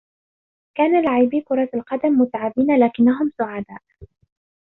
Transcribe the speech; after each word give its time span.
كان 0.75 1.03
لاعبي 1.03 1.41
كرة 1.41 1.69
القدم 1.75 2.09
متعبين 2.21 2.75
لكنّهم 2.85 3.31
سعداء. 3.37 3.81